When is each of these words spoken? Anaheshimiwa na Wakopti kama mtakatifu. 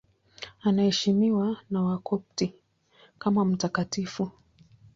Anaheshimiwa 0.61 1.57
na 1.69 1.81
Wakopti 1.81 2.53
kama 3.17 3.45
mtakatifu. 3.45 4.31